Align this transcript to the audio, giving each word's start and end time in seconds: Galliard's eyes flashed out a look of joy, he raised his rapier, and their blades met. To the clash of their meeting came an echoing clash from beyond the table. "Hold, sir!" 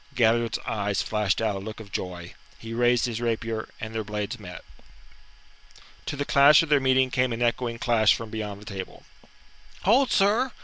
Galliard's 0.15 0.57
eyes 0.65 1.03
flashed 1.03 1.43
out 1.43 1.55
a 1.55 1.59
look 1.59 1.79
of 1.79 1.91
joy, 1.91 2.33
he 2.57 2.73
raised 2.73 3.05
his 3.05 3.21
rapier, 3.21 3.69
and 3.79 3.93
their 3.93 4.03
blades 4.03 4.39
met. 4.39 4.63
To 6.07 6.15
the 6.15 6.25
clash 6.25 6.63
of 6.63 6.69
their 6.69 6.79
meeting 6.79 7.11
came 7.11 7.31
an 7.31 7.43
echoing 7.43 7.77
clash 7.77 8.15
from 8.15 8.31
beyond 8.31 8.59
the 8.59 8.65
table. 8.65 9.03
"Hold, 9.83 10.11
sir!" 10.11 10.53